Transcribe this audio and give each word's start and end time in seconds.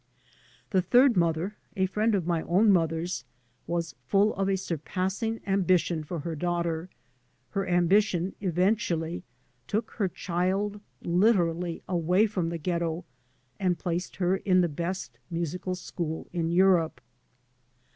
The 0.71 0.81
third 0.81 1.15
mother, 1.15 1.57
a 1.77 1.85
friend 1.85 2.15
of 2.15 2.25
my 2.25 2.41
own 2.41 2.71
mother's, 2.71 3.23
was 3.67 3.93
full 4.07 4.33
of 4.33 4.49
a 4.49 4.55
surpassing 4.57 5.41
ambition 5.45 6.03
for 6.03 6.21
her 6.21 6.33
daughter; 6.33 6.89
her 7.51 7.69
ambition 7.69 8.33
eventually 8.41 9.21
took 9.67 9.91
her 9.97 10.07
child 10.09 10.81
literally 11.03 11.83
away 11.87 12.25
from 12.25 12.49
the 12.49 12.57
ghetto 12.57 13.05
and 13.59 13.77
placed 13.77 14.15
her 14.15 14.37
in 14.37 14.61
the 14.61 14.67
best 14.67 15.19
musical 15.29 15.75
school 15.75 16.25
in 16.33 16.49
Europe. 16.49 16.99